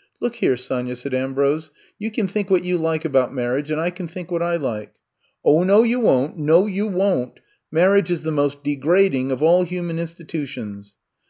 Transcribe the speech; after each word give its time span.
''Look 0.20 0.36
here, 0.36 0.54
Sonya," 0.58 0.96
said 0.96 1.14
Ambrose, 1.14 1.70
you 1.98 2.10
can 2.10 2.28
think 2.28 2.50
what 2.50 2.62
you 2.62 2.76
like 2.76 3.06
about 3.06 3.32
mar 3.34 3.56
riage 3.56 3.70
and 3.70 3.80
I 3.80 3.88
can 3.88 4.06
think 4.06 4.30
what 4.30 4.42
I 4.42 4.56
like." 4.56 4.92
0h, 5.46 5.64
no, 5.64 5.82
you 5.82 5.98
won't; 5.98 6.36
no, 6.36 6.66
you 6.66 6.86
won'tl 6.90 7.36
Marriage 7.70 8.10
is 8.10 8.22
the 8.22 8.30
most 8.30 8.62
degrading 8.62 9.32
of 9.32 9.42
all 9.42 9.64
hu 9.64 9.82
man 9.82 9.98
institutions. 9.98 10.94